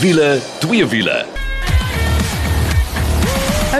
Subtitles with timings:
[0.00, 1.39] Wiele, twee wiele.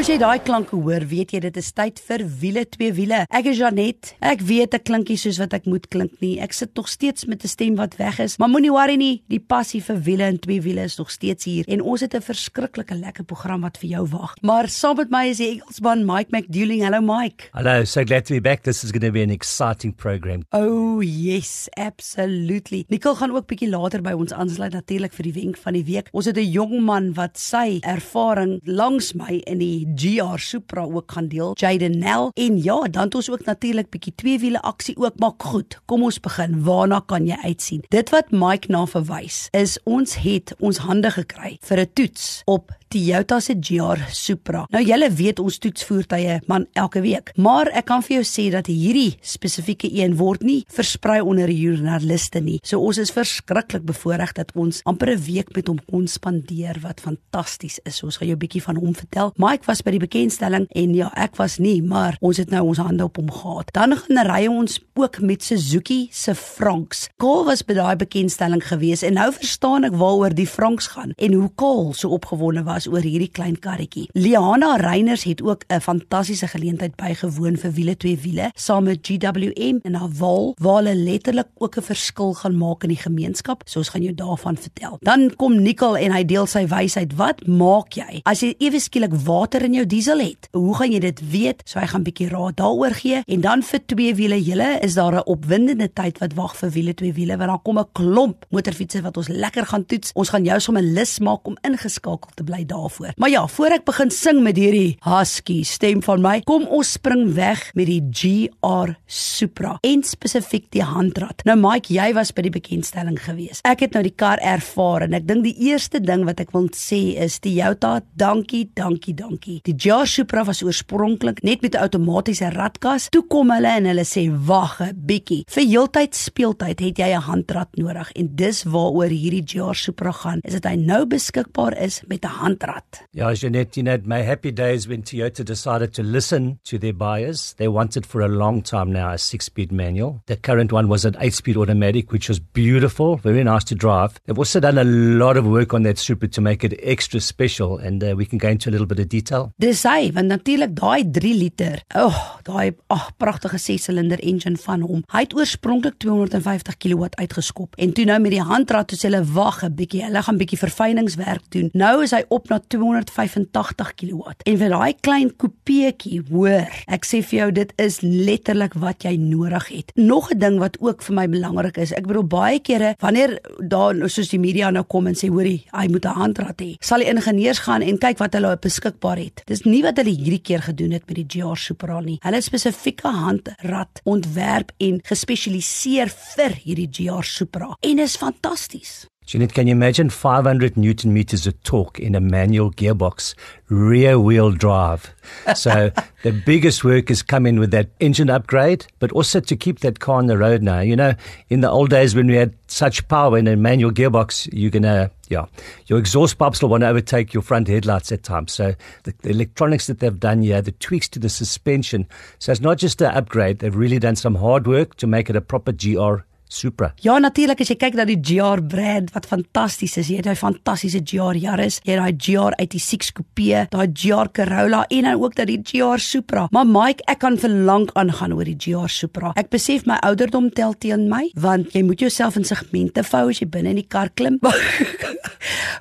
[0.01, 3.19] As jy daai klanke hoor, weet jy dit is tyd vir wiele twee wiele.
[3.37, 4.15] Ek is Janet.
[4.25, 6.39] Ek weet ek klink nie soos wat ek moet klink nie.
[6.41, 9.39] Ek sit nog steeds met 'n stem wat weg is, maar moenie worry nie, die
[9.39, 12.95] passie vir wiele en twee wiele is nog steeds hier en ons het 'n verskriklike
[12.97, 14.35] lekker program wat vir jou wag.
[14.41, 16.81] Maar saam met my is die Engelsman Mike McDouling.
[16.81, 17.51] Hello Mike.
[17.53, 18.63] Hello, so glad to be back.
[18.63, 20.47] This is going to be an exciting program.
[20.53, 22.87] Oh yes, absolutely.
[22.89, 26.09] Nicole gaan ook bietjie later by ons aansluit natuurlik vir die wenk van die week.
[26.13, 31.13] Ons het 'n jong man wat sy ervaring langs my in die GR Supra ook
[31.13, 31.53] gaan deel.
[31.55, 35.33] Jaden Nell en ja, dan het ons ook natuurlik bietjie twee wiele aksie ook, maar
[35.39, 36.63] goed, kom ons begin.
[36.65, 37.85] Waarna kan jy uitsien?
[37.89, 42.79] Dit wat Mike na verwys is ons het ons hande gekry vir 'n toets op
[42.91, 44.65] Toyota se GR Supra.
[44.75, 48.49] Nou julle weet ons toets voertuie man elke week, maar ek kan vir jou sê
[48.51, 52.59] dat hierdie spesifieke een word nie versprei onder joernaliste nie.
[52.67, 57.01] So ons is verskriklik bevoorreg dat ons amper 'n week met hom kon spandeer wat
[57.01, 58.03] fantasties is.
[58.03, 59.33] Ons gaan jou 'n bietjie van hom vertel.
[59.37, 62.79] Mike was by die bekendstelling en ja, ek was nie, maar ons het nou ons
[62.79, 63.71] hande op hom gehad.
[63.77, 67.09] Dan gaan ry ons ook met Suzuki se Franks.
[67.21, 71.37] Kaal was by daai bekendstelling gewees en nou verstaan ek waaroor die Franks gaan en
[71.37, 74.09] hoe Kaal so opgewonde was oor hierdie klein karretjie.
[74.17, 79.81] Liana Reiners het ook 'n fantastiese geleentheid bygewoon vir wiele twee wiele saam met GWM
[79.83, 83.63] in Haval waar hulle letterlik ook 'n verskil gaan maak in die gemeenskap.
[83.65, 84.97] So ons gaan jou daarvan vertel.
[85.01, 87.15] Dan kom Nicole en hy deel sy wysheid.
[87.17, 90.49] Wat maak jy as jy ewe skielik water in jou diesel het?
[90.53, 91.63] Hoe gaan jy dit weet?
[91.65, 95.15] So hy gaan bietjie raad daaroor gee en dan vir twee wiele julle is daar
[95.15, 99.03] 'n opwindende tyd wat wag vir wiele twee wiele want daar kom 'n klomp motorfietsse
[99.03, 100.13] wat ons lekker gaan toets.
[100.15, 103.13] Ons gaan jou sommer lus maak om ingeskakel te bly daarvoor.
[103.17, 107.35] Maar ja, voor ek begin sing met hierdie husky stem van my, kom ons spring
[107.35, 111.45] weg met die GR Supra en spesifiek die handrat.
[111.45, 113.63] Nou Mike, jy was by die bekendstelling gewees.
[113.69, 116.69] Ek het nou die kar ervaar en ek dink die eerste ding wat ek wil
[116.77, 119.50] sê is Toyota, dankie, dankie, dankie.
[119.65, 123.09] Die GR Supra was oorspronklik net met 'n outomatiese ratkas.
[123.11, 125.45] Toe kom hulle en hulle sê wag 'n bietjie.
[125.49, 130.41] Vir heeltyd speeltyd het jy 'n handrat nodig en dis waaroor hierdie GR Supra gaan.
[130.45, 133.07] Is dit hy nou beskikbaar is met 'n handrat.
[133.13, 137.55] Yeah, Jeanette, you know, my happy days when Toyota decided to listen to their buyers.
[137.57, 140.21] They wanted for a long time now a six speed manual.
[140.27, 144.13] The current one was an eight speed automatic, which was beautiful, very nice to drive.
[144.27, 147.79] They've also done a lot of work on that Supra to make it extra special,
[147.79, 149.40] and uh, we can go into a little bit of detail.
[149.57, 151.83] Dis hy, want natuurlik daai 3 liter.
[151.95, 155.03] Oh, daai ag pragtige 6-silinder engine van hom.
[155.13, 159.63] Hy het oorspronklik 250 kW uitgeskop en toe nou met die handrat toe hulle wag
[159.65, 161.71] 'n bietjie, hulle gaan bietjie verfyningswerk doen.
[161.73, 164.35] Nou is hy op na 285 kW.
[164.45, 169.17] En vir daai klein coupeetjie, hoor, ek sê vir jou dit is letterlik wat jy
[169.17, 169.93] nodig het.
[169.95, 173.95] Nog 'n ding wat ook vir my belangrik is, ek bedoel baie kere wanneer daar
[174.09, 177.09] soos die media nou kom en sê hoorie, hy moet 'n handrat hê, sal die
[177.09, 179.30] ingenieurs gaan en kyk wat hulle beskikbaar het.
[179.47, 182.19] Dis nie wat hulle hierdie keer gedoen het met die GR Supra nie.
[182.25, 187.75] Hulle het spesifieke handrat ontwerp en gespesialiseer vir hierdie GR Supra.
[187.81, 189.07] En is fantasties.
[189.31, 193.37] Jeanette, can you imagine 500 newton meters of torque in a manual gearbox,
[193.69, 195.15] rear wheel drive?
[195.55, 195.93] So
[196.25, 200.17] the biggest work is coming with that engine upgrade, but also to keep that car
[200.17, 200.81] on the road now.
[200.81, 201.15] You know,
[201.49, 204.83] in the old days when we had such power in a manual gearbox, you're going
[204.83, 205.47] to, uh, yeah,
[205.87, 208.51] your exhaust pipes will want to overtake your front headlights at times.
[208.51, 208.75] So
[209.05, 212.09] the, the electronics that they've done here, the tweaks to the suspension.
[212.41, 215.37] So it's not just an upgrade, they've really done some hard work to make it
[215.37, 216.17] a proper GR
[216.51, 216.91] Supra.
[217.05, 220.11] Ja, natuurlik as jy kyk na die GR brand wat fantasties is.
[220.11, 224.83] Jy het daai fantastiese GR Yaris, jy het daai GR 86 Coupe, daai GR Corolla
[224.91, 226.49] en dan ook dat die GR Supra.
[226.51, 229.33] Maar Mike, ek kan vir lank aangaan oor die GR Supra.
[229.39, 233.43] Ek besef my ouderdom tel teen my, want jy moet jouself in segmente vou as
[233.43, 234.41] jy binne in die kar klim.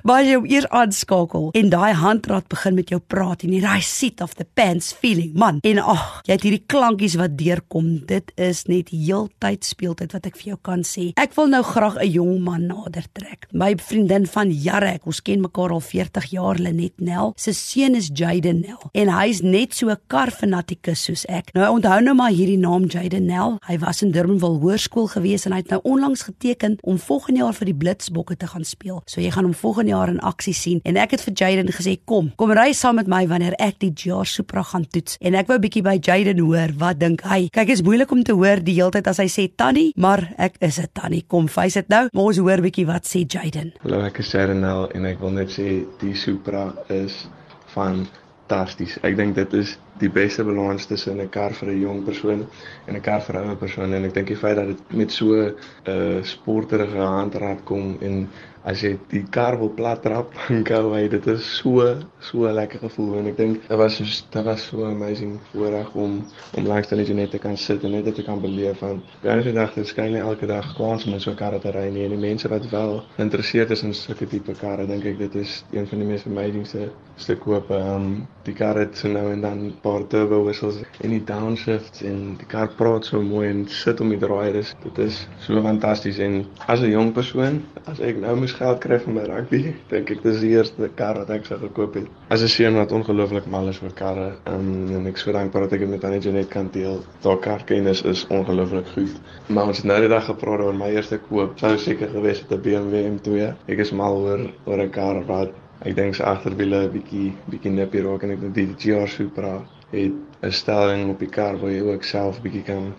[0.06, 4.32] Maar jy eers aanskakel en daai handrat begin met jou praat en daai seat of
[4.38, 5.58] the pants feeling, man.
[5.66, 7.92] En ag, jy het hierdie klankies wat deurkom.
[8.08, 11.10] Dit is net heeltyd speeltyd wat ek vir jou kan sê.
[11.16, 13.46] Ek wil nou graag 'n jong man nader trek.
[13.52, 17.32] My vriendin van jare, ek ons ken mekaar al 40 jaar, Lenet Nel.
[17.36, 21.52] Sy seun is Jaden Nel en hy's net so 'n karfanatikus soos ek.
[21.54, 23.58] Nou onthou nou maar hierdie naam Jaden Nel.
[23.66, 27.54] Hy was in Durbanville Hoërskool gewees en hy het nou onlangs geteken om volgende jaar
[27.54, 29.02] vir die Blitsbokke te gaan speel.
[29.06, 31.98] So jy gaan hom volgende jaar in aksie sien en ek het vir Jaden gesê
[32.04, 35.16] kom, kom ry saam met my wanneer ek die Jar Supra gaan toets.
[35.20, 37.48] En ek wou 'n bietjie by Jaden hoor, wat dink hy?
[37.48, 40.49] Kyk, is moeilik om te hoor die hele tyd as hy sê Tannie, maar ek
[40.58, 41.24] is 'n Tannie.
[41.26, 42.08] Kom, face dit nou.
[42.12, 43.72] Maar ons hoor bietjie wat sê Jaden.
[43.82, 47.28] Hallo, ek is Jadenel en ek wil net sê die Supra is
[47.66, 48.98] fantasties.
[49.02, 52.46] Ek dink dit is die beste balans tussen 'n kar vir 'n jong persoon
[52.86, 55.12] en 'n kar vir 'n ouer persoon en ek dink die feit dat dit met
[55.12, 55.54] so 'n
[55.86, 58.28] uh, sporterige handrat kom en
[58.64, 61.86] as jy die kar wil plat trap en gou hy dit is so
[62.20, 63.18] so 'n lekker gevoel.
[63.18, 66.24] En ek dink dit was so dit was so amazing voorreg om
[66.56, 69.42] om langs die net te kan sit en net dit te kan beleef van baie
[69.42, 72.04] se dag skyn elke dag kwans om so 'n kar te ry nie.
[72.04, 75.64] En die mense wat wel geïnteresseerd is in sulke tipe karre dink ek dit is
[75.72, 79.58] een van die mees amazingste se koop um die kar het so nou en dan
[79.66, 84.00] 'n paar turbo whistles en die downshifts en die kar praat so mooi en sit
[84.00, 88.36] om die draaiers dit is so fantasties en as 'n jong persoon as ek nou
[88.50, 89.58] moes geld kry vir my rugby,
[89.90, 92.06] dink ek dis die eerste kar wat ek sou gekoop het.
[92.34, 95.74] As 'n seun wat ongelooflik mal is vir karre, um, en ek so dankbaar dat
[95.74, 97.04] ek dit met Annie Janet kan deel.
[97.22, 99.14] Daar karkennis is ongelooflik goed.
[99.48, 101.58] Maar ons het nou die dag gepraat oor my eerste koop.
[101.58, 103.54] Sou seker gewees het 'n BMW M2.
[103.68, 105.50] Ek is mal oor oor 'n kar wat
[105.84, 109.62] ek dink se agterwiele 'n bietjie bietjie nippie raak en ek dink die GR Supra
[109.92, 110.12] het
[110.42, 112.94] 'n stelling op die kar waar jy ook self bietjie kan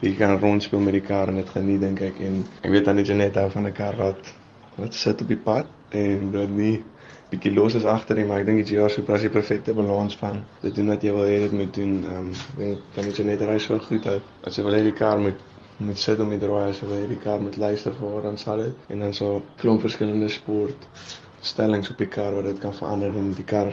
[0.00, 2.96] jy kan rondspeel met die kar en dit geniet dink ek en ek weet dan
[2.96, 4.37] net net hou van 'n kar wat
[4.78, 5.66] wat sit op die pad
[6.02, 6.76] en dan nie
[7.28, 10.40] bietjie los is agter nie, maar ek dink die jaar so presies perfekte balans van
[10.62, 11.98] dit doen wat jy wil hê dit moet doen.
[12.08, 14.32] Ehm um, dink dan moet jy net ry so goed uit.
[14.48, 15.44] As jy wil hê die kar moet
[15.78, 18.24] moet sit om die draai as jy wil hê die kar moet luister vir waar
[18.26, 20.86] dan sal dit en dan so klomp verskillende sport
[21.50, 23.70] stellings op die kar wat dit kan verander en die kar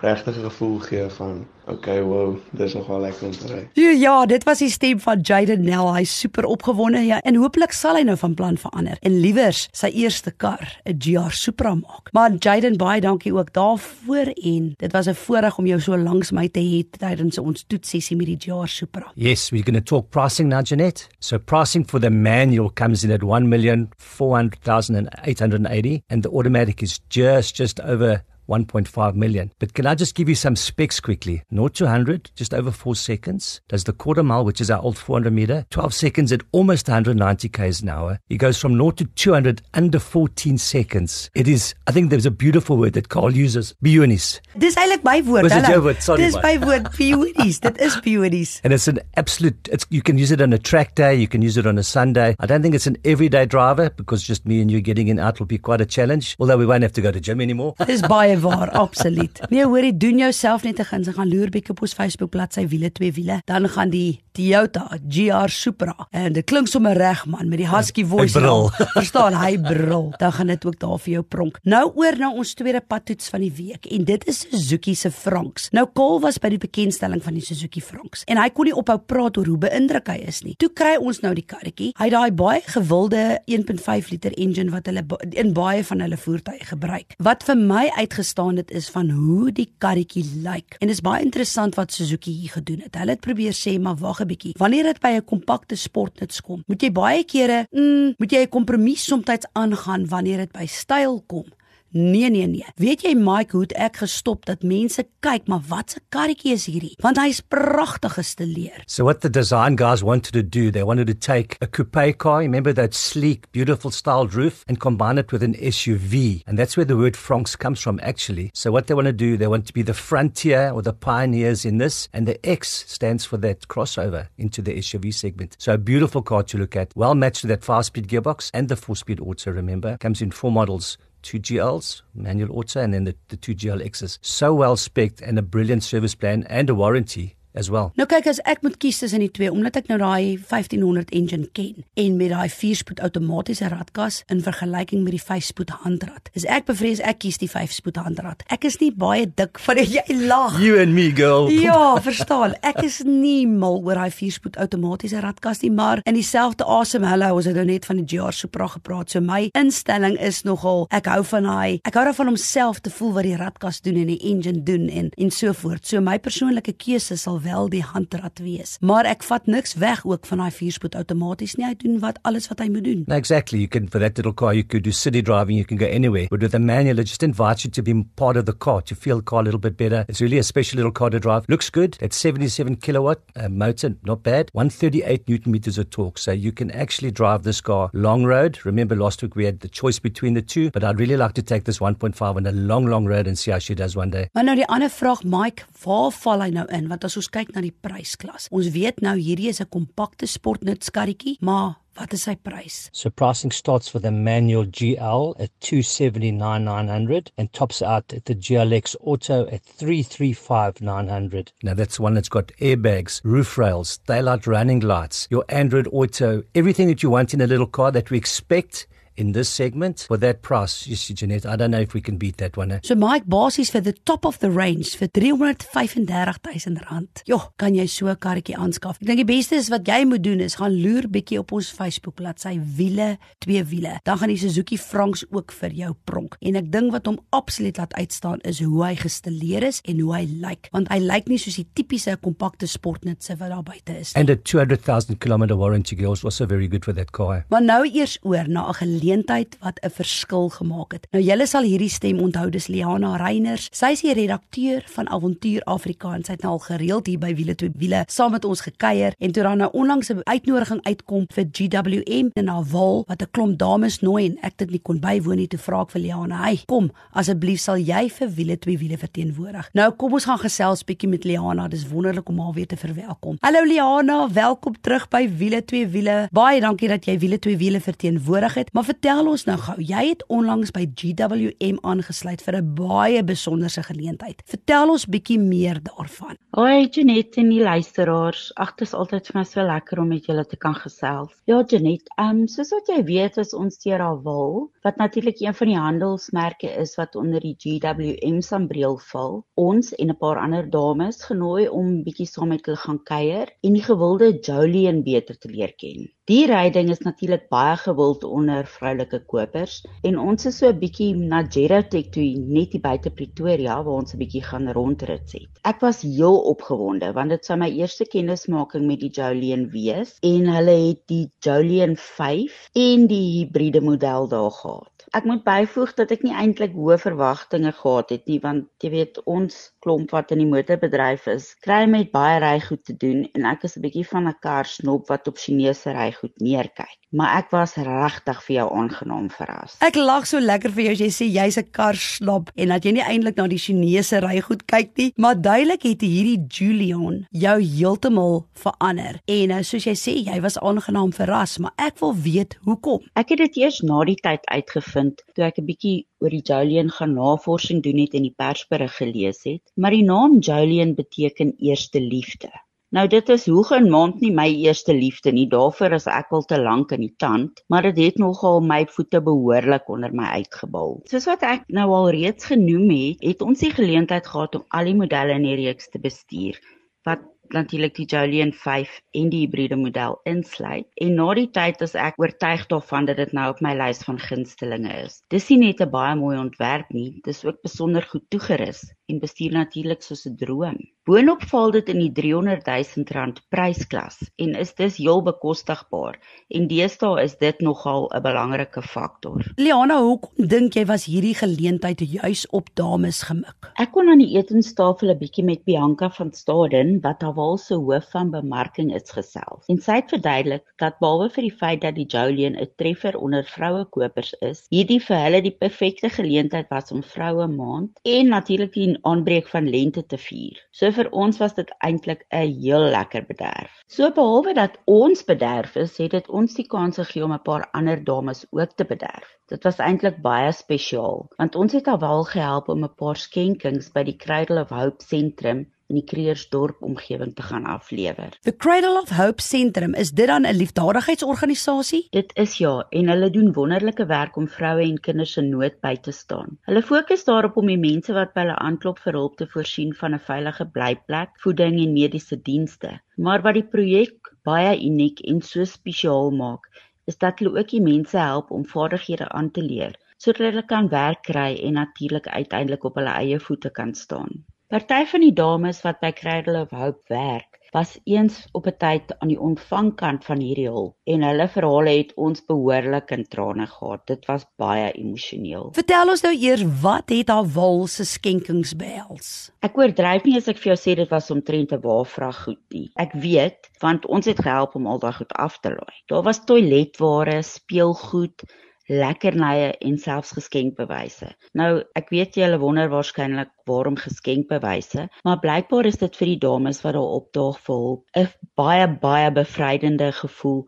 [0.00, 3.68] regtig 'n gevoel gee van okay, wow, dis nogal lekker om te ry.
[3.72, 5.92] Ja, ja, dit was die stem van Jaden Nell.
[5.92, 9.86] Hy's super opgewonde ja, en hooplik sal hy nou van plan verander en liewers sy
[9.86, 12.08] eerste kar, 'n GR Supra maak.
[12.12, 16.30] Maar Jaden, baie dankie ook daarvoor en dit was 'n voorreg om jou so langs
[16.30, 19.12] my te hê tydens ons toetsessie met die GR Supra.
[19.14, 21.08] Yes, we're going to talk pricing now, Jeanette.
[21.18, 27.80] So pricing for the manual comes in at 1,400,880 and the automatic is just just
[27.80, 29.52] over 1.5 million.
[29.58, 31.42] But can I just give you some specs quickly?
[31.54, 33.60] 0 to 100, just over 4 seconds.
[33.68, 37.48] Does the quarter mile, which is our old 400 meter, 12 seconds at almost 190
[37.48, 38.18] k's an hour.
[38.28, 41.30] He goes from 0 to 200 under 14 seconds.
[41.34, 44.40] It is, I think there's a beautiful word that Carl uses, bionies.
[44.56, 45.48] Dis eintlik my woord.
[45.48, 46.02] Dit jou woord?
[46.02, 46.22] Sorry.
[46.22, 47.60] Dis my woord, bionies.
[47.60, 48.60] Dit is bionies.
[48.64, 51.42] And it's an absolute, it's, you can use it on a track day, you can
[51.42, 52.34] use it on a Sunday.
[52.40, 55.38] I don't think it's an everyday driver because just me and you getting in out
[55.38, 57.74] will be quite a challenge, although we won't have to go to gym anymore.
[57.86, 59.40] Dis baie waar, absoluut.
[59.48, 62.92] Nee, hoorie, doen jouself net 'n guns, gaan loer bietjie op ons Facebook bladsy wiele
[62.92, 67.58] twee wiele, dan gaan die Toyota GR Supra en dit klink sommer reg man met
[67.58, 68.36] die husky voice.
[68.36, 68.68] Hy brul.
[68.94, 70.12] Verstaan, hy brul.
[70.20, 71.58] Dan gaan dit ook daar vir jou pronk.
[71.66, 75.68] Nou oor na ons tweede padtoets van die week en dit is Suzuki se Franks.
[75.74, 78.98] Nou Kol was by die bekendstelling van die Suzuki Franks en hy kon nie ophou
[79.10, 80.54] praat oor hoe beïndruk hy is nie.
[80.62, 81.90] Toe kry ons nou die karretjie.
[81.98, 85.02] Hy daai baie gewilde 1.5 liter engine wat hulle
[85.34, 87.18] in baie van hulle voertuie gebruik.
[87.18, 90.76] Wat vir my uitgestaan het is van hoe die karretjie lyk.
[90.78, 92.94] En dit is baie interessant wat Suzuki hier gedoen het.
[92.94, 94.54] Hulle het probeer sê maar wag 'n bietjie.
[94.58, 98.48] Wanneer dit by 'n kompakte sportnuts kom, moet jy baie kere, mm, moet jy 'n
[98.48, 101.44] kompromis soms aangaan wanneer dit by styl kom.
[101.90, 102.66] Nee nee nee.
[102.76, 106.94] Weet jy Mike hoe ek gestop dat mense kyk, maar wat 'n karretjie is hierdie?
[107.00, 108.82] Want hy's pragtig gestileer.
[108.86, 112.40] So what the design guys wanted to do, they wanted to take a coupe car,
[112.40, 116.42] remember that sleek, beautiful styled roof and combine it with an SUV.
[116.46, 118.50] And that's where the word Franks comes from actually.
[118.52, 121.64] So what they want to do, they want to be the frontier or the pioneers
[121.64, 125.56] in this and the X stands for that crossover into the SUV segment.
[125.58, 128.76] So a beautiful car to look at, well matched to that 5-speed gearbox and the
[128.76, 129.96] 4-speed auto remember.
[129.96, 134.18] Comes in four models two GLs, manual auto, and then the, the two GLXs.
[134.20, 137.92] So well spec'd and a brilliant service plan and a warranty as well.
[137.98, 141.48] Nou kyk as ek moet kies tussen die twee omdat ek nou daai 1500 engine
[141.56, 146.30] ken en met daai 4-spoed outomatiese radkas in vergelyking met die 5-spoed handrat.
[146.38, 148.44] Is ek bevrees ek kies die 5-spoed handrat.
[148.52, 150.58] Ek is nie baie dik van jy lag.
[150.62, 151.48] You and me girl.
[151.52, 152.56] Ja, verstaan.
[152.66, 157.34] Ek is nie mal oor daai 4-spoed outomatiese radkas nie, maar in dieselfde asem hallo,
[157.38, 159.12] ons het nou net van die GR Supra gepraat.
[159.12, 162.92] So my instelling is nogal ek hou van daai ek hou daarvan om self te
[162.92, 165.86] voel wat die radkas doen en die engine doen en en so voort.
[165.86, 168.76] So my persoonlike keuse sal wel die handrat wees.
[168.80, 171.66] Maar ek vat niks weg ook van daai vierspoed outomaties nie.
[171.66, 173.04] Hy doen wat alles wat hy moet doen.
[173.06, 173.58] No, exactly.
[173.58, 176.28] You can for that little car you could do city driving, you can go anywhere.
[176.30, 178.94] But with the manual it just invites you to be part of the car, to
[178.94, 180.04] feel the car a little bit better.
[180.08, 181.48] It's really a special little car to drive.
[181.48, 181.96] Looks good.
[182.00, 184.50] It's 77 kilowatt uh, motor, not bad.
[184.52, 186.18] 138 newton meters of torque.
[186.18, 188.58] So you can actually drive this car long road.
[188.64, 191.42] Remember last week we had the choice between the two, but I'd really like to
[191.42, 194.28] take this 1.5 on a long long road and see how she does one day.
[194.32, 196.88] Maar nou die ander vraag Mike, waar val hy nou in?
[196.88, 198.48] Want as ons kyk na die prysklas.
[198.50, 202.90] Ons weet nou hierdie is 'n kompakte sportnutskarretjie, maar wat is sy prys?
[202.92, 208.94] So pricing starts for the manual GL at 279,900 and tops out at the GLX
[209.00, 211.52] Auto at 335,900.
[211.62, 216.88] Now that's one that's got airbags, roof rails, daylight running lights, your Android Auto, everything
[216.88, 218.86] that you want in a little car that we expect
[219.18, 220.86] in this segment for that price.
[220.86, 222.72] You see, Jeanette, I don't know if we can beat that one.
[222.72, 222.78] Eh?
[222.82, 227.22] So Mike basies vir the top of the range vir 335000 rand.
[227.26, 229.02] Jo, kan jy so 'n karretjie aanskaf?
[229.02, 231.70] Ek dink die beste is wat jy moet doen is gaan loer bietjie op ons
[231.70, 233.98] Facebook bladsy wiele, twee wiele.
[234.04, 236.36] Dan gaan die Suzuki Franks ook vir jou pronk.
[236.40, 240.14] En ek dink wat hom absoluut laat uitstaan is hoe hy gestileer is en hoe
[240.14, 244.14] hy lyk, want hy lyk nie soos die tipiese kompakte sportnutse wat daar buite is.
[244.14, 247.44] And a 200,000 km warranty is also very good for that car.
[247.48, 248.74] Maar nou eers oor na 'n
[249.08, 251.06] geleentheid wat 'n verskil gemaak het.
[251.10, 253.68] Nou julle sal hierdie stem onthou, dis Liana Reiners.
[253.72, 257.34] Sy is die redakteur van Avontuur Afrika en sy het nou al gereeld hier by
[257.34, 261.24] Wiele toe Wiele saam met ons gekuier en toe dan nou onlangs 'n uitnodiging uitkom
[261.28, 265.36] vir GWM in Naval wat 'n klomp dames nooi en ek dit nie kon bywoon
[265.36, 269.68] nie, toe vra vir Liana, "Hey, kom, asseblief sal jy vir Wiele twee Wiele verteenwoordig."
[269.72, 271.68] Nou kom ons gaan gesels bietjie met Liana.
[271.68, 273.36] Dis wonderlik om haar weer te verwelkom.
[273.40, 276.28] Hallo Liana, welkom terug by Wiele twee Wiele.
[276.32, 278.72] Baie dankie dat jy Wiele twee Wiele verteenwoordig het.
[278.72, 283.82] Maar vertel ons nou gou, jy het onlangs by GWM aangesluit vir 'n baie besonderse
[283.86, 284.42] geleentheid.
[284.50, 286.34] Vertel ons bietjie meer daarvan.
[286.56, 288.50] Hoi Janet en die luisteraars.
[288.56, 291.30] Ag, dit is altyd vir my so lekker om met julle te kan gesels.
[291.46, 295.40] Ja Janet, ehm um, soos wat jy weet, is ons teer al wil, wat natuurlik
[295.40, 299.44] een van die handelsmerke is wat onder die GWM sambreel val.
[299.54, 303.72] Ons en 'n paar ander dames genooi om bietjie saam met hulle gaan kuier en
[303.72, 306.10] die gewilde Jolien beter te leer ken.
[306.28, 309.76] Die ryding is natuurlik baie gewild onder vroulike kopers
[310.08, 314.12] en ons is so 'n bietjie na Gerotech toe net hier buite Pretoria waar ons
[314.12, 315.48] 'n bietjie gaan rondrit het.
[315.72, 320.52] Ek was heel opgewonde want dit sou my eerste kennismaking met die Jolien wees en
[320.58, 324.97] hulle het die Jolien 5 en die hibriede model daar gehad.
[325.16, 329.20] Ek moet byvoeg dat ek nie eintlik hoë verwagtinge gehad het nie want jy weet
[329.34, 333.64] ons klomp wat in die motorbedryf is, kry met baie rygoed te doen en ek
[333.68, 336.98] is 'n bietjie van 'n kar snop wat op Chinese rygoed neerkyk.
[337.10, 339.78] Maar ek was regtig vir jou aangenaam verras.
[339.80, 342.84] Ek lag so lekker vir jou as jy sê jy's 'n kar snop en dat
[342.84, 347.56] jy nie eintlik na die Chinese rygoed kyk nie, maar duidelik het hierdie Julian jou
[347.62, 349.20] heeltemal verander.
[349.26, 353.00] En nou soos jy sê, jy was aangenaam verras, maar ek wil weet hoekom.
[353.16, 356.90] Ek het dit eers na die tyd uitgevind toe ek 'n bietjie oor die Jolien
[356.90, 362.00] gaan navorsing doen het en die persberig gelees het, maar die naam Jolien beteken eerste
[362.00, 362.50] liefde.
[362.96, 365.44] Nou dit is hoeg en maand nie my eerste liefde nie.
[365.52, 369.20] Daarvoor is ek al te lank in die tand, maar dit het nogal my voete
[369.26, 370.96] behoorlik onder my uitgebal.
[371.12, 374.88] Soos wat ek nou al reeds genoem het, het ons die geleentheid gehad om al
[374.88, 376.56] die modelle in die reeks te bestuur
[377.04, 377.20] wat
[377.52, 378.90] natuurlik die Jolien 5
[379.20, 380.88] en die hibriede model insluit.
[381.00, 384.20] En na die tyd is ek oortuig daarvan dat dit nou op my lys van
[384.20, 385.22] gunstelinge is.
[385.32, 389.52] Dis nie net 'n baie mooi ontwerp nie, dis ook besonder goed toegerus en bestuur
[389.52, 390.76] natuurlik soos 'n droom.
[391.08, 396.18] Boonop val dit in die 300 000 rand prysklas en is dus heel bekostigbaar
[396.52, 399.40] en deesdae is dit nogal 'n belangrike faktor.
[399.56, 403.70] Liana, hoekom dink jy was hierdie geleentheid juis op dames gemik?
[403.80, 408.10] Ek kon aan die etenstafel 'n bietjie met Bianca van Staden, wat Haval se hoof
[408.10, 409.64] van bemarking is gesels.
[409.68, 413.44] En sy het verduidelik dat behalwe vir die feit dat die Jolien 'n treffer onder
[413.44, 418.74] vroue kopers is, hierdie vir hulle die perfekte geleentheid was om vroue maand en natuurlik
[418.74, 420.60] die aanbreek van lente te vier.
[420.70, 423.72] So vir ons was dit eintlik 'n heel lekker bederf.
[423.96, 427.68] So behalwe dat ons bederf is, het dit ons die kans gegee om 'n paar
[427.72, 429.28] ander dames ook te bederf.
[429.48, 434.02] Dit was eintlik baie spesiaal, want ons het alwel gehelp om 'n paar skenkings by
[434.02, 438.34] die Cradle of Hope sentrum in die Kreersdorp omgewing te gaan aflewer.
[438.44, 442.06] The Cradle of Hope Sentrum, is dit dan 'n liefdadigheidsorganisasie?
[442.10, 445.94] Dit is ja, en hulle doen wonderlike werk om vroue en kinders in nood by
[445.96, 446.58] te staan.
[446.68, 450.14] Hulle fokus daarop om die mense wat by hulle aanklop vir hulp te voorsien van
[450.14, 453.00] 'n veilige blyplek, voeding en mediese dienste.
[453.16, 456.68] Maar wat die projek baie uniek en so spesiaal maak,
[457.06, 460.88] is dat hulle ook die mense help om vaardighede aan te leer sodat hulle kan
[460.88, 464.44] werk kry en natuurlik uiteindelik op hulle eie voete kan staan.
[464.68, 469.14] Party van die dames wat by Cradle of Hope werk, was eens op 'n tyd
[469.18, 474.06] aan die ontvangkant van hierdie hulp en hulle verhale het ons behoorlik in trane gehad.
[474.06, 475.72] Dit was baie emosioneel.
[475.72, 479.50] Vertel ons nou eers wat het haar wal se skenkings behels?
[479.64, 482.90] Ek oordryf nie as ek vir jou sê dit was omtrent 'n waarvrag goed nie.
[482.96, 485.96] Ek weet want ons het gehelp om al daai goed af te laai.
[486.08, 488.44] Daar was toiletware, speelgoed,
[488.88, 491.30] lekkernye en selfs geskenkbewyse.
[491.60, 496.82] Nou, ek weet julle wonder waarskynlik waarom geskenkbewyse, maar blykbaar is dit vir die dames
[496.84, 500.62] wat daar opdaag vir hulp 'n baie baie bevrydende gevoel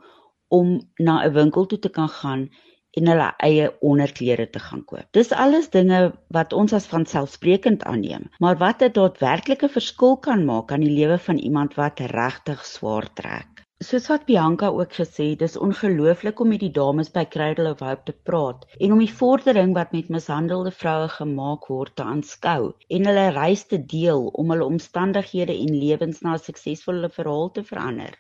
[0.49, 2.50] om na 'n winkel toe te kan gaan
[2.99, 5.07] en hulle eie onderklere te gaan koop.
[5.17, 6.00] Dis alles dinge
[6.37, 11.19] wat ons as vanselfsprekend aanneem, maar wat 'n daadwerklike verskil kan maak aan die lewe
[11.19, 13.50] van iemand wat regtig swaar trek.
[13.88, 18.02] Soos wat Bianca ook gesê, dis ongelooflik om met die dames by Cradle of Hope
[18.08, 22.58] te praat en om die vordering wat met mishandelde vroue gemaak word te aanskou
[22.96, 27.64] en hulle reis te deel om hulle omstandighede en lewens na 'n suksesvolle verhaal te
[27.70, 28.18] verander.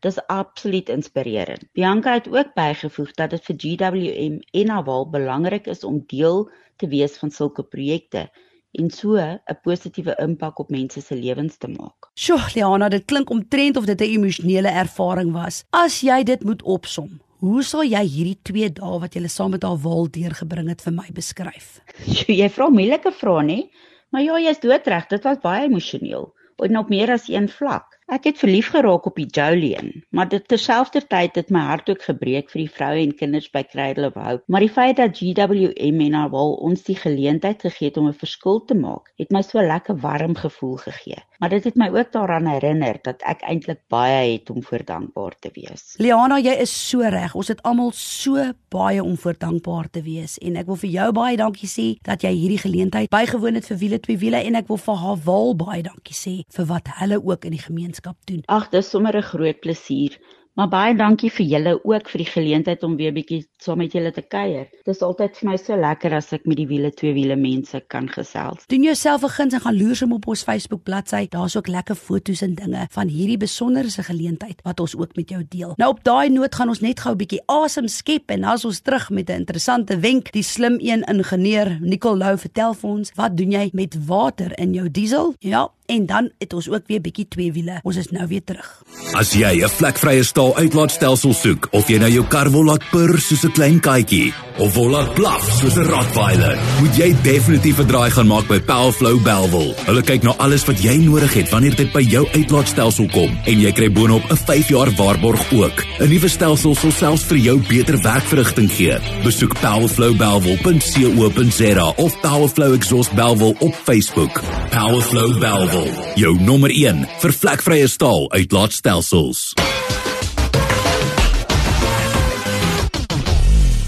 [0.00, 1.68] Dis absoluut inspirerend.
[1.76, 6.88] Bianca het ook bygevoeg dat dit vir GWM en Awal belangrik is om deel te
[6.88, 8.30] wees van sulke projekte
[8.78, 12.08] en so 'n positiewe impak op mense se lewens te maak.
[12.14, 15.64] Sjoe, Liana, dit klink omtrent of dit 'n emosionele ervaring was.
[15.70, 19.62] As jy dit moet opsom, hoe sal jy hierdie 2 dae wat jy saam met
[19.62, 21.80] haar wal deurgebring het vir my beskryf?
[22.26, 23.70] Jy vra moeilike vrae, nê?
[24.10, 27.98] Maar ja, jy's doodreg, dit was baie emosioneel en op meer as een vlak.
[28.10, 32.50] Ek het verlief geraak op die Jolien, maar dit terselfdertyd het my hart ook gebreek
[32.50, 34.42] vir die vroue en kinders by Cradle of Hope.
[34.50, 38.64] Maar die feit dat GWM en alwel ons die geleentheid gegee het om 'n verskil
[38.66, 41.22] te maak, het my so lekker warm gevoel gegee.
[41.38, 45.34] Maar dit het my ook daaraan herinner dat ek eintlik baie het om voor dankbaar
[45.40, 45.94] te wees.
[45.98, 47.34] Liana, jy is so reg.
[47.34, 51.12] Ons het almal so baie om voor dankbaar te wees en ek wil vir jou
[51.12, 54.68] baie dankie sê dat jy hierdie geleentheid bygewoon het vir wiele twee wiele en ek
[54.68, 58.16] wil vir haar wal baie dankie sê vir wat hulle ook in die gemeenskap gemeenskap
[58.26, 58.42] doen.
[58.46, 60.18] Ag, dis sommer 'n groot plesier.
[60.52, 64.10] Maar baie dankie vir julle ook vir die geleentheid om weer bietjie saam met julle
[64.12, 64.66] te kuier.
[64.84, 68.10] Dis altyd vir my so lekker as ek met die wiele twee wiele mense kan
[68.12, 68.66] gesels.
[68.68, 71.26] Doen jouself 'n guns en gaan loer som op ons Facebook bladsy.
[71.30, 75.42] Daar's ook lekker foto's en dinge van hierdie besonderse geleentheid wat ons ook met jou
[75.48, 75.72] deel.
[75.76, 78.64] Nou op daai noot gaan ons net gou 'n bietjie asem skep en dan is
[78.64, 80.32] ons terug met 'n interessante wenk.
[80.32, 84.74] Die slim een ingenieur Nicole Lou vertel vir ons, "Wat doen jy met water in
[84.74, 87.80] jou diesel?" Ja, en dan het ons ook weer bietjie twee wiele.
[87.82, 88.82] Ons is nou weer terug.
[89.12, 93.20] As jy 'n vlekvrye staal uitlaatstelsel soek of jy nou jou kar wil laat purr
[93.22, 97.86] soos 'n klein katjie of wil laat blaf soos 'n rottweiler, moet jy definitief 'n
[97.86, 99.74] draai gaan maak by Powerflow Belwel.
[99.86, 103.60] Hulle kyk na alles wat jy nodig het wanneer dit by jou uitlaatstelsel kom en
[103.60, 105.84] jy kry boonop 'n 5 jaar waarborg ook.
[106.00, 108.98] 'n Nuwe stelsel sal selfs vir jou beter werkverrigting gee.
[109.24, 114.42] Besoek powerflowbelwel.co.za of Powerflow Exhaust Belwel op Facebook.
[114.70, 119.52] Powerflow Belwel, jou nommer 1 vir vlekvrye staal uitlaatstelsels.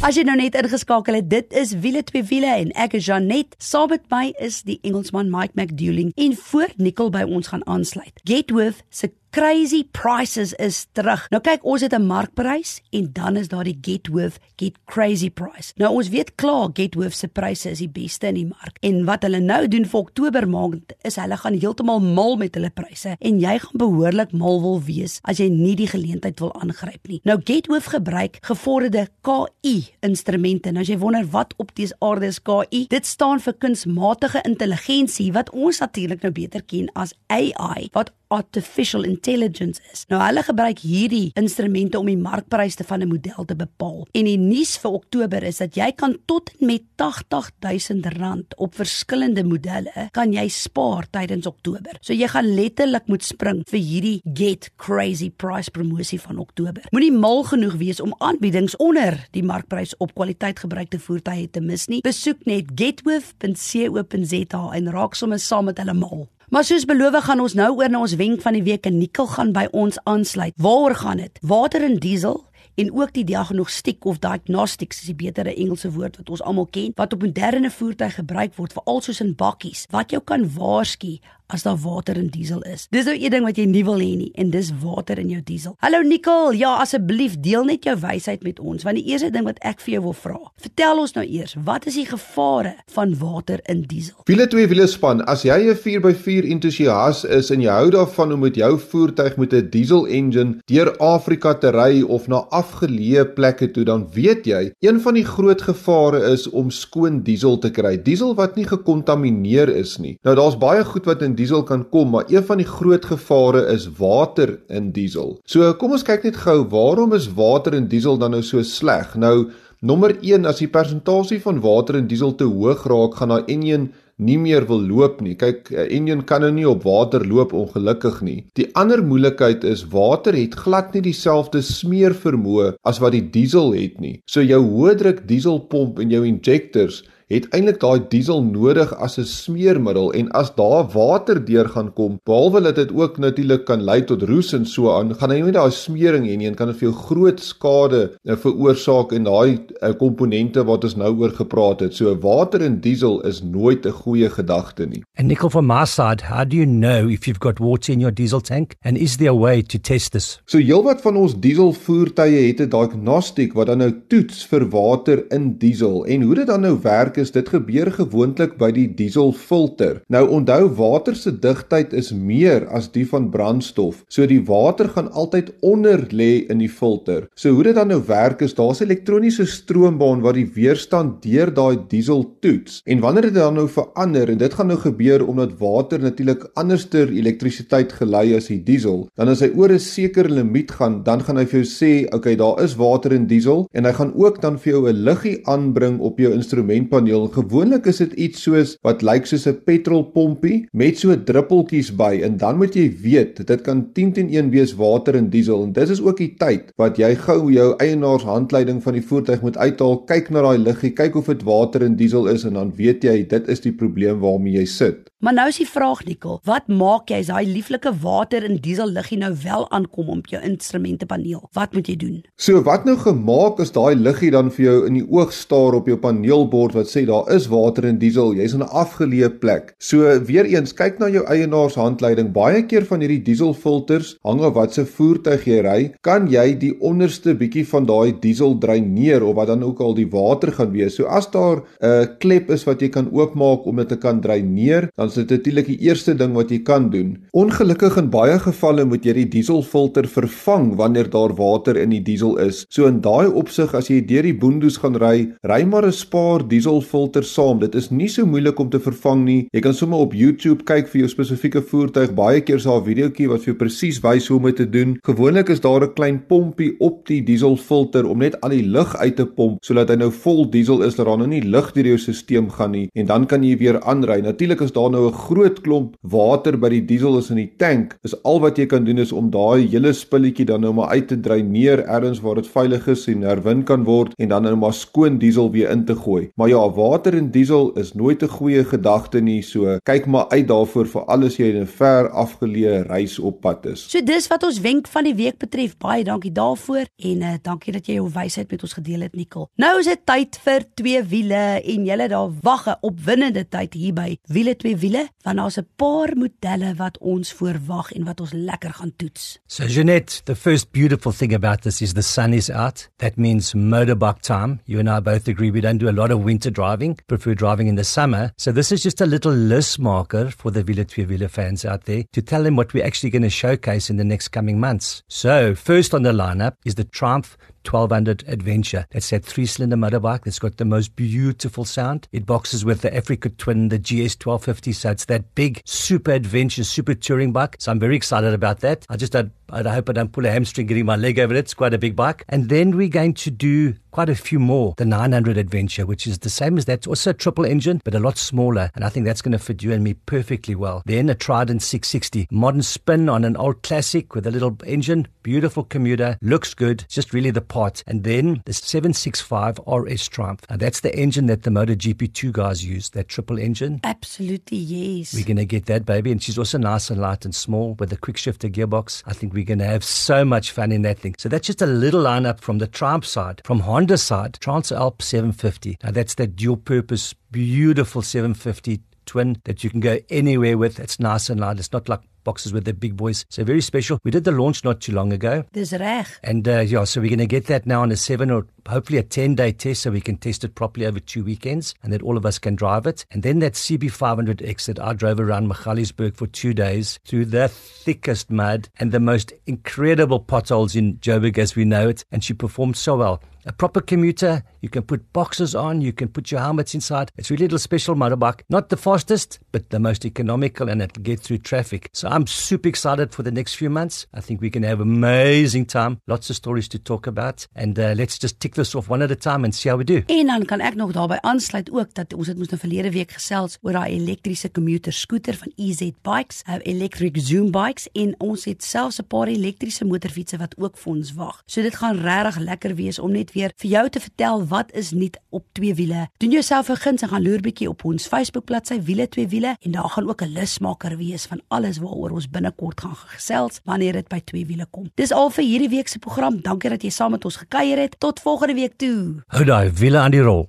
[0.05, 3.55] As jy nou net ingeskakel het, dit is wiele twee wiele en ek is Janet.
[3.57, 8.13] Saam met my is die Engelsman Mike McDouling en voor Nicole by ons gaan aansluit.
[8.29, 11.25] Getworth se crazy prices is terug.
[11.35, 15.73] Nou kyk, ons het 'n markprys en dan is daar die Getworth Get Crazy price.
[15.77, 18.77] Nou ons weet klaar Getworth se pryse is die beste in die mark.
[18.81, 22.71] En wat hulle nou doen vir Oktober maand is hulle gaan heeltemal mal met hulle
[22.71, 27.09] pryse en jy gaan behoorlik mal wil wees as jy nie die geleentheid wil aangryp
[27.09, 27.21] nie.
[27.25, 30.71] Nou Getworth gebruik gevorderde KI instrumente.
[30.71, 35.33] Nou as jy wonder wat op die aarde is KI, dit staan vir kunsmatige intelligensie
[35.33, 40.05] wat ons natuurlik nou beter ken as AI wat artificial intelligence is.
[40.11, 44.07] Nou hulle gebruik hierdie instrumente om die markpryse van 'n model te bepaal.
[44.13, 49.45] En die nuus vir Oktober is dat jy kan tot en met R80000 op verskillende
[49.45, 51.97] modelle kan jy spaar tydens Oktober.
[52.01, 56.83] So jy gaan letterlik moet spring vir hierdie get crazy price promosie van Oktober.
[56.91, 61.87] Moenie mal genoeg wees om aanbiedings onder die markprys op kwaliteit gebruikte voertuie te mis
[61.87, 62.01] nie.
[62.01, 66.29] Besoek net getwith.co.za en raak sommer saam met hulle mal.
[66.49, 69.27] Maar soos beloof gaan ons nou oor na ons wenk van die week en Nikkel
[69.33, 70.53] gaan by ons aansluit.
[70.61, 71.39] Waaroor gaan dit?
[71.41, 72.43] Water en diesel
[72.75, 76.93] en ook die diagnostiek of diagnostics is die betere Engelse woord wat ons almal ken
[76.99, 81.13] wat op moderne voertuie gebruik word veral soos in bakkies wat jou kan waarsku
[81.47, 82.87] as daar water in diesel is.
[82.91, 85.43] Dis nou een ding wat jy nie wil hê nie en dis water in jou
[85.45, 85.75] diesel.
[85.85, 89.61] Hallo Nicole, ja asseblief deel net jou wysheid met ons want die eerste ding wat
[89.61, 90.39] ek vir jou wil vra.
[90.65, 94.17] Vertel ons nou eers, wat is die gevare van water in diesel?
[94.31, 98.41] Wiele twee wiele span, as jy 'n 4x4 entoesias is en jy hou daarvan om
[98.41, 103.71] met jou voertuig met 'n diesel engine deur Afrika te ry of na afgeleë plekke
[103.71, 107.97] toe, dan weet jy, een van die groot gevare is om skoon diesel te kry.
[107.97, 110.19] Diesel wat nie gekontamineer is nie.
[110.25, 113.67] Nou daar's baie goed wat in diesel kan kom, maar een van die groot gevare
[113.73, 115.39] is water in diesel.
[115.45, 119.15] So kom ons kyk net gou, waarom is water in diesel dan nou so sleg?
[119.15, 119.51] Nou
[119.85, 123.91] nommer 1 as die persentasie van water in diesel te hoog raak, gaan daai enjin
[124.17, 125.35] nie meer wil loop nie.
[125.35, 128.47] Kyk, 'n enjin kan nou nie op water loop ongelukkig nie.
[128.55, 133.73] Die ander moeilikheid is water het glad nie dieselfde smeer vermoë as wat die diesel
[133.73, 134.21] het nie.
[134.27, 139.25] So jou hoë druk dieselpomp en jou injectors het eintlik daai diesel nodig as 'n
[139.25, 144.05] smeermiddel en as daar water deur gaan kom, behalwe dat dit ook natuurlik kan lei
[144.05, 146.77] tot roes en so aan, gaan hy nie daai smering hê nie en kan dit
[146.77, 151.81] vir jou groot skade uh, veroorsaak en daai uh, komponente wat ons nou oor gepraat
[151.81, 151.95] het.
[151.95, 155.03] So water en diesel is nooit 'n goeie gedagte nie.
[155.17, 158.15] And Nicole from my side, how do you know if you've got water in your
[158.15, 160.41] diesel tank and is there a way to test this?
[160.47, 165.59] So heelwat van ons dieselvoertuie het 'n diagnostiek wat dan nou toets vir water in
[165.59, 170.03] diesel en hoe dit dan nou werk is dit gebeur gewoonlik by die dieselfilter.
[170.09, 174.05] Nou onthou water se digtheid is meer as die van brandstof.
[174.09, 177.29] So die water gaan altyd onder lê in die filter.
[177.35, 181.55] So hoe dit dan nou werk is daar's 'n elektroniese stroombaan wat die weerstand deur
[181.55, 182.81] daai diesel toets.
[182.85, 187.09] En wanneer dit dan nou verander en dit gaan nou gebeur omdat water natuurlik anderster
[187.09, 191.37] elektrisiteit gelei as die diesel, dan as hy oor 'n sekere limiet gaan, dan gaan
[191.37, 194.41] hy vir jou sê, "Oké, okay, daar is water in diesel" en hy gaan ook
[194.41, 197.04] dan vir jou 'n liggie aanbring op jou instrumentpaneel.
[197.07, 202.37] Gewoonlik is dit iets soos wat lyk soos 'n petrolpompie met so druppeltjies by en
[202.37, 205.91] dan moet jy weet, dit kan 10 teen 1 wees water in diesel en dis
[205.91, 210.31] is ook die tyd wat jy gou jou eienaarshandleiding van die voertuig moet uithaal, kyk
[210.31, 213.49] na daai liggie, kyk of dit water in diesel is en dan weet jy dit
[213.49, 215.11] is die probleem waarmee jy sit.
[215.25, 218.91] Maar nou is die vraag Nikkel, wat maak jy as daai lieflike water in diesel
[218.93, 221.47] liggie nou wel aankom op jou instrumentepaneel?
[221.57, 222.19] Wat moet jy doen?
[222.37, 225.89] So wat nou gemaak is daai liggie dan vir jou in die oog staar op
[225.89, 229.73] jou paneelbord wat sê daar is water in diesel, jy's in 'n afgeleë plek.
[229.81, 232.35] So weer eens, kyk na jou eienaarshandleiding.
[232.37, 236.75] Baie keer van hierdie dieselfilters, hang of wat se voertuig jy ry, kan jy die
[236.81, 240.97] onderste bietjie van daai diesel dreineer of wat dan ook al die water gaan wees.
[240.97, 244.21] So as daar 'n uh, klep is wat jy kan oopmaak om dit te kan
[244.21, 247.15] dreineer, dan is dit natuurlik die eerste ding wat jy kan doen.
[247.37, 252.37] Ongelukkig in baie gevalle moet jy die dieselfilter vervang wanneer daar water in die diesel
[252.43, 252.65] is.
[252.69, 256.47] So in daai opsig as jy deur die boondoes gaan ry, ry maar 'n spaar
[256.49, 257.61] dieselfilter saam.
[257.61, 259.49] Dit is nie so moeilik om te vervang nie.
[259.53, 262.15] Jy kan sommer op YouTube kyk vir jou spesifieke voertuig.
[262.15, 264.67] Baie keer is daar 'n videoetjie wat vir jou presies wys hoe om dit te
[264.71, 264.99] doen.
[265.05, 269.17] Gewoonlik is daar 'n klein pompie op die dieselfilter om net al die lug uit
[269.17, 271.99] te pomp sodat hy nou vol diesel is dat daar nou nie lug deur jou
[271.99, 274.21] stelsel gaan nie en dan kan jy weer aanry.
[274.25, 277.97] Natuurlik is daar nou 'n groot klomp water by die diesel is in die tank.
[278.03, 281.09] Is al wat jy kan doen is om daai hele spulletjie dan nou maar uit
[281.09, 284.73] te dreineer ergens waar dit veilig is en herwin kan word en dan nou maar
[284.73, 286.31] skoon diesel weer in te gooi.
[286.37, 289.43] Maar ja, water in diesel is nooit 'n goeie gedagte nie.
[289.43, 293.67] So kyk maar uit daarvoor vir alles jy in 'n ver afgeleë reis op pad
[293.67, 293.91] is.
[293.91, 295.77] So dis wat ons wenk van die week betref.
[295.77, 299.49] Baie dankie daarvoor en uh, dankie dat jy jou wysheid met ons gedeel het, Nicole.
[299.57, 303.93] Nou is dit tyd vir twee wiele en julle daar wag 'n opwindende tyd hier
[303.93, 308.33] by Wiele twee wiele want daar's 'n paar modelle wat ons voorwag en wat ons
[308.33, 309.39] lekker gaan toets.
[309.47, 312.89] So Jeanette, the first beautiful thing about this is the sun is out.
[312.97, 314.61] That means motorbike time.
[314.65, 317.69] You and I both agree we don't do a lot of winter driving, prefer driving
[317.69, 318.33] in the summer.
[318.37, 321.85] So this is just a little list marker for the Villa Twee Villa fans out
[321.85, 325.03] there to tell them what we're actually going to showcase in the next coming months.
[325.09, 328.87] So first on the lineup is the Triumph 1200 Adventure.
[328.91, 332.09] That's that three cylinder motorbike that's got the most beautiful sound.
[332.13, 334.73] It boxes with the Africa Twin, the GS 1250.
[334.73, 337.57] So it's that big, super adventure, super touring bike.
[337.59, 338.87] So I'm very excited about that.
[338.89, 341.39] I just don't, I hope I don't pull a hamstring getting my leg over it.
[341.39, 342.25] It's quite a big bike.
[342.29, 344.75] And then we're going to do quite a few more.
[344.77, 347.95] The 900 Adventure, which is the same as that, it's also a triple engine, but
[347.95, 348.71] a lot smaller.
[348.75, 350.83] And I think that's going to fit you and me perfectly well.
[350.85, 355.63] Then a Trident 660, modern spin on an old classic with a little engine, beautiful
[355.63, 357.85] commuter, looks good, It's just really the part.
[357.87, 360.41] And then the 765 RS Triumph.
[360.51, 363.81] Now that's the engine that the MotoGP2 guys use, that triple engine.
[363.85, 365.15] Absolutely, yes.
[365.15, 366.11] We're going to get that, baby.
[366.11, 369.05] And she's also nice and light and small with a quick shifter gearbox.
[369.07, 371.15] I think we're going to have so much fun in that thing.
[371.19, 373.43] So that's just a little lineup from the Triumph side.
[373.45, 375.79] From Honda side, Transalp 750.
[375.83, 380.79] Now that's that dual purpose, beautiful 750 twin that you can go anywhere with.
[380.81, 381.59] It's nice and light.
[381.59, 383.25] It's not like boxes with the big boys.
[383.29, 383.99] So very special.
[384.03, 385.45] We did the launch not too long ago.
[385.53, 386.07] Dis reg.
[386.25, 388.99] And uh, yeah, so we're going to get that now on a seven or hopefully
[388.99, 392.03] a 10 day test so we can test it properly over two weekends and that
[392.03, 393.05] all of us can drive it.
[393.11, 398.31] And then that CB500X that I drove around Michalisburg for two days through the thickest
[398.31, 402.05] mud and the most incredible potholes in Joburg as we know it.
[402.11, 403.23] And she performed so well.
[403.47, 407.13] A proper commuter, you can put boxes on, you can put your helmets inside.
[407.19, 408.41] It's really a little special motorbike.
[408.49, 411.91] Not the fastest, but the most economical and it'll get through traffic.
[411.93, 414.07] So I'm super excited for the next few months.
[414.15, 417.93] I think we can have amazing time, lots of stories to talk about, and uh,
[417.95, 420.03] let's just tick this off one at a time and see how we do.
[420.07, 423.13] En dan kan ek nog daarbey aansluit ook dat ons het mos nou verlede week
[423.13, 428.45] gesels oor daai elektriese commuter skooter van EZ Bikes, uh, Electric Zoom Bikes en ons
[428.49, 431.43] het selfs 'n paar elektriese motorfietsse wat ook vir ons wag.
[431.47, 434.91] So dit gaan regtig lekker wees om net weer vir jou te vertel wat is
[434.91, 436.09] nuut op twee wiele.
[436.19, 439.57] Doen jouself 'n guns en gaan loer bietjie op ons Facebook bladsy Wiele twee wiele
[439.61, 443.93] en daar gaan ook 'n lusmaker wees van alles waaroor ons binnekort gaan gesels wanneer
[443.93, 444.91] dit by twee wiele kom.
[444.95, 446.41] Dis al vir hierdie week se program.
[446.41, 447.97] Dankie dat jy saam met ons gekuier het.
[447.99, 449.23] Tot volgende week toe.
[449.27, 450.49] Hou daai wiele aan die rol.